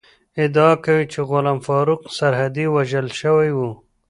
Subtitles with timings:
[0.45, 3.69] ادعا کوي چې غلام فاروق سرحدی وژل شوی ؤ